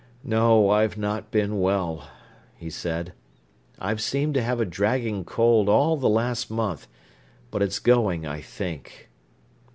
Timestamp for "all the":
5.69-6.09